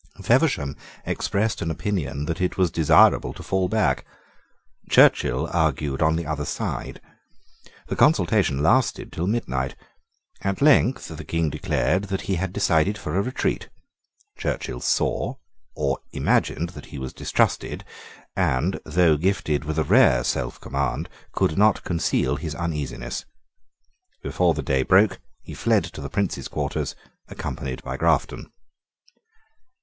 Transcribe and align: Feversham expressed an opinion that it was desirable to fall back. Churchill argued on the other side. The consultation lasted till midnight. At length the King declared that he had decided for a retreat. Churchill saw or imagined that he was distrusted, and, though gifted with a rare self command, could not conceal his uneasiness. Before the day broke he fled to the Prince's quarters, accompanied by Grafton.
Feversham 0.23 0.75
expressed 1.05 1.61
an 1.61 1.69
opinion 1.69 2.25
that 2.25 2.41
it 2.41 2.57
was 2.57 2.71
desirable 2.71 3.33
to 3.33 3.43
fall 3.43 3.69
back. 3.69 4.03
Churchill 4.89 5.47
argued 5.53 6.01
on 6.01 6.15
the 6.15 6.25
other 6.25 6.43
side. 6.43 6.99
The 7.85 7.95
consultation 7.95 8.63
lasted 8.63 9.11
till 9.13 9.27
midnight. 9.27 9.75
At 10.41 10.59
length 10.59 11.15
the 11.15 11.23
King 11.23 11.51
declared 11.51 12.05
that 12.05 12.21
he 12.21 12.37
had 12.37 12.51
decided 12.51 12.97
for 12.97 13.15
a 13.15 13.21
retreat. 13.21 13.69
Churchill 14.39 14.79
saw 14.79 15.35
or 15.75 15.99
imagined 16.13 16.69
that 16.69 16.87
he 16.87 16.97
was 16.97 17.13
distrusted, 17.13 17.85
and, 18.35 18.79
though 18.83 19.17
gifted 19.17 19.65
with 19.65 19.77
a 19.77 19.83
rare 19.83 20.23
self 20.23 20.59
command, 20.59 21.09
could 21.31 21.59
not 21.59 21.83
conceal 21.83 22.37
his 22.37 22.55
uneasiness. 22.55 23.23
Before 24.23 24.55
the 24.55 24.63
day 24.63 24.81
broke 24.81 25.19
he 25.43 25.53
fled 25.53 25.83
to 25.83 26.01
the 26.01 26.09
Prince's 26.09 26.47
quarters, 26.47 26.95
accompanied 27.29 27.83
by 27.83 27.97
Grafton. 27.97 28.51